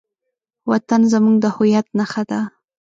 [0.71, 2.39] وطن زموږ د هویت نښه ده.